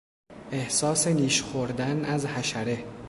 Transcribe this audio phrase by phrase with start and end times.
[0.51, 2.85] احساس نیش خوردن از حشره